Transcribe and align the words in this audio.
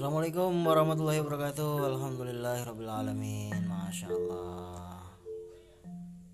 Assalamualaikum 0.00 0.64
warahmatullahi 0.64 1.20
wabarakatuh. 1.20 1.92
Alhamdulillahirrabbilalamin. 1.92 3.52
Masya 3.68 4.08
Allah. 4.08 5.04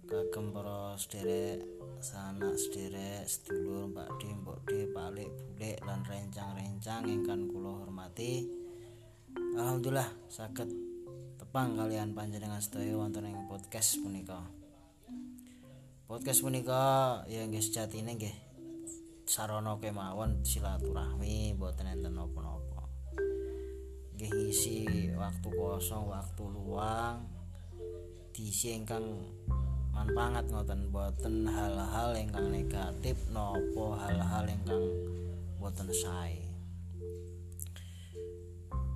Kagem 0.07 0.55
para 0.55 0.95
sederek 0.95 1.67
Sanak 1.99 2.55
sederek 2.55 3.27
Sedulur 3.27 3.91
mbak 3.91 4.07
di 4.23 4.31
mbok 4.39 4.63
di 4.71 4.87
Palik 4.95 5.27
bulik 5.27 5.83
lan 5.83 5.99
rencang-rencang 6.07 7.11
Ingkan 7.11 7.51
kulo 7.51 7.83
hormati. 7.83 8.47
Alhamdulillah 9.35 10.15
sakit 10.31 10.71
tepang 11.43 11.75
kalian 11.75 12.15
panjenengan 12.15 12.63
sedaya 12.63 12.95
wonten 12.95 13.27
ing 13.27 13.51
podcast 13.51 13.99
punika. 13.99 14.47
Podcast 16.07 16.39
punika 16.39 17.19
ya 17.27 17.43
nggih 17.51 17.67
sejatine 17.67 18.15
nggih 18.15 18.37
sarana 19.27 19.75
kemawon 19.83 20.47
silaturahmi 20.47 21.59
boten 21.59 21.91
enten 21.91 22.15
napa-napa 22.15 22.76
ngisi 24.25 25.13
waktu 25.13 25.49
kosong 25.53 26.09
waktu 26.09 26.43
luang. 26.49 27.29
Diisi 28.33 28.73
ingkang 28.73 29.05
manpangat 29.93 30.49
ngoten 30.49 30.89
boten 30.89 31.45
hal-hal 31.45 32.17
ingkang 32.17 32.49
negatif 32.49 33.17
nopo 33.29 34.01
hal-hal 34.01 34.49
ingkang 34.49 34.85
boten 35.61 35.93
sae. 35.93 36.41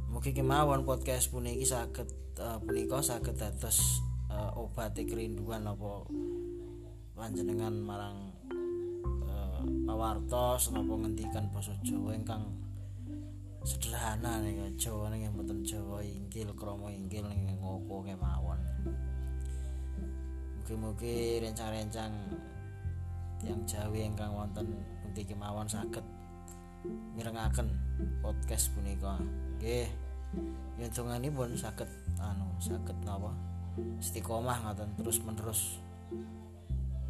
Mugi 0.09 0.33
kemawon 0.33 0.89
podcast 0.89 1.29
puniki 1.29 1.69
saged 1.69 2.09
uh, 2.41 2.57
punika 2.65 3.05
saged 3.05 3.37
dados 3.37 4.01
uh, 4.33 4.57
obat 4.57 4.97
kerinduan 4.97 5.69
apa 5.69 6.09
panjenengan 7.13 7.77
marang 7.77 8.41
pawartos 9.91 10.73
napa 10.73 10.95
ngendikan 10.97 11.51
basa 11.53 11.75
Jawa 11.85 12.17
ingkang 12.17 12.47
sederhana 13.65 14.41
nih 14.41 14.73
Jawa 14.81 15.13
ning 15.13 15.29
mboten 15.33 15.61
Jawa 15.65 16.01
inggil 16.01 16.49
krama 16.57 16.89
inggil 16.89 17.29
ning 17.29 17.61
ngoko 17.61 18.05
kemawon 18.05 18.61
mugi-mugi 20.71 21.43
rencang-rencang 21.43 22.15
yang 23.43 23.61
Jawi 23.67 24.07
ingkang 24.07 24.31
wonten 24.31 24.71
pundi 25.03 25.27
kemawon 25.27 25.67
saged 25.67 26.05
mirengaken 27.17 27.69
podcast 28.23 28.73
punika. 28.73 29.19
Nggih. 29.59 29.89
Yen 30.79 31.35
pun 31.35 31.51
saged 31.59 31.91
anu 32.23 32.47
saged 32.63 32.97
napa 33.03 33.35
istiqomah 33.99 34.63
ngoten 34.63 34.89
terus 34.95 35.19
menerus 35.27 35.61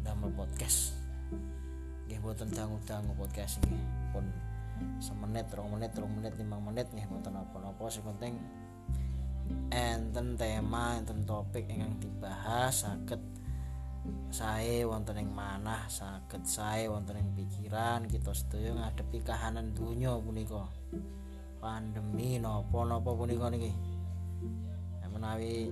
damel 0.01 0.33
podcast. 0.33 0.97
Nggih 2.09 2.19
boten 2.25 2.49
dangu-dangu 2.49 3.13
podcast 3.13 3.61
nggih. 3.61 3.83
Pun 4.09 4.25
semenit 4.99 5.47
rong 5.53 5.77
menit 5.77 5.91
rong 5.97 6.13
menit 6.17 6.33
lima 6.37 6.57
menit 6.61 6.87
nggih 6.91 7.07
boten 7.09 7.35
apa-apa. 7.37 7.83
Sing 7.89 8.03
penting 8.05 8.33
enten 9.71 10.39
tema 10.39 10.95
enten 10.99 11.23
topik 11.27 11.67
ingkang 11.67 11.99
dibahas 11.99 12.87
saged 12.87 13.19
saya 14.33 14.87
wonten 14.89 15.21
ing 15.21 15.29
manah 15.29 15.85
saged 15.85 16.43
saya 16.45 16.89
wonten 16.89 17.17
ing 17.19 17.29
pikiran. 17.37 18.09
Kita 18.09 18.33
sedaya 18.33 18.73
ngadepi 18.73 19.21
kahanan 19.21 19.73
dunia 19.73 20.17
punika. 20.17 20.69
Pandemi 21.61 22.41
napa-napa 22.41 23.13
punika 23.13 23.47
niki. 23.53 23.73
Menawi 25.11 25.69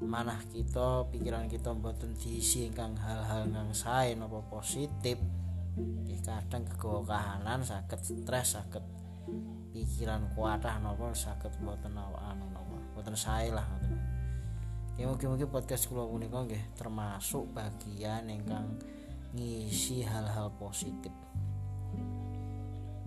manah 0.00 0.40
kita 0.48 1.04
pikiran 1.12 1.44
kita 1.44 1.76
mboten 1.76 2.16
diisi 2.16 2.64
ingkang 2.64 2.96
hal-hal 2.96 3.44
ingkang 3.44 3.70
sae 3.76 4.16
napa 4.16 4.40
positif 4.48 5.20
kadang 6.20 6.62
kegawa 6.62 7.00
kahanan 7.06 7.60
saged 7.64 8.00
stres 8.02 8.54
saged 8.54 8.84
pikiran 9.74 10.30
kuatah 10.34 10.78
napa 10.78 11.10
saged 11.14 11.50
mboten 11.62 11.96
anu 11.96 12.46
napa 12.54 12.76
mboten 12.94 13.14
sae 13.18 13.50
lah 13.50 13.66
ya 15.00 15.08
mungkin-mungkin 15.08 15.48
podcast 15.48 15.88
kula 15.88 16.04
punika 16.04 16.44
nggih 16.44 16.76
termasuk 16.76 17.48
bagian 17.56 18.28
ingkang 18.28 18.68
ngisi 19.32 20.04
hal-hal 20.04 20.52
positif. 20.60 21.14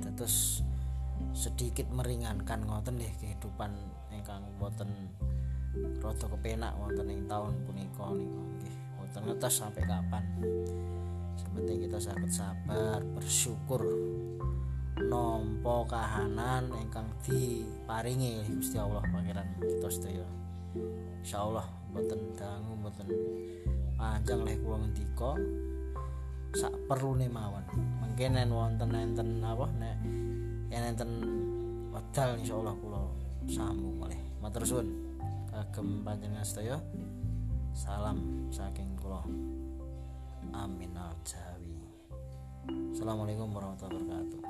Terus 0.01 0.65
sedikit 1.37 1.85
meringankan 1.93 2.65
ngoten 2.65 2.97
nggih 2.97 3.13
kehidupan 3.21 3.77
ingkang 4.09 4.41
boten 4.57 4.89
rada 6.01 6.25
kepenak 6.25 6.73
wonten 6.81 7.13
ing 7.13 7.29
taun 7.29 7.53
punika 7.61 8.09
niku 8.09 8.41
nggih. 8.57 8.75
Wonten 8.97 9.21
ngetes 9.29 9.53
sampai 9.61 9.85
kapan 9.85 10.23
sepenting 11.53 11.85
kita 11.85 12.01
sakit 12.01 12.31
sabar 12.33 12.97
bersyukur. 13.13 13.85
Nompo 15.05 15.85
kahanan 15.85 16.73
ingkang 16.73 17.05
diparingi 17.21 18.41
Gusti 18.57 18.81
Allah 18.81 19.05
pangeran 19.05 19.45
kita 19.61 19.85
sedaya 19.85 20.25
insyaallah 21.21 21.61
boten 21.93 22.33
dangu 22.33 22.73
boten 22.81 23.05
panjang 23.93 24.41
leh 24.41 24.57
kula 24.65 24.81
ngendika 24.81 25.37
sak 26.57 26.73
perlu 26.89 27.21
mawon. 27.29 27.61
Mungkin 28.01 28.33
wonten 28.49 28.89
enten 28.89 29.45
apa 29.45 29.69
nek 29.77 29.97
enten 30.73 31.11
wedal 31.93 32.33
insyaallah 32.33 32.73
kula 32.81 33.01
sambung 33.45 34.01
oleh 34.01 34.17
matur 34.41 34.65
suwun. 34.65 34.89
Kagem 35.53 36.01
panjenengan 36.01 36.41
sedaya. 36.41 36.81
Salam 37.77 38.49
saking 38.49 38.97
kula 38.97 39.21
amin 40.51 40.91
al 40.99 41.15
jawi 41.23 41.79
assalamualaikum 42.91 43.47
warahmatullahi 43.55 44.03
wabarakatuh 44.03 44.41